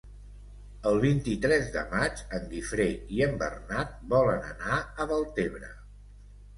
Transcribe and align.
El 0.91 0.95
vint-i-tres 1.03 1.69
de 1.75 1.83
maig 1.91 2.25
en 2.39 2.49
Guifré 2.55 2.89
i 3.19 3.23
en 3.29 3.39
Bernat 3.45 3.95
volen 4.17 4.53
anar 4.53 4.83
a 4.85 5.11
Deltebre. 5.17 5.75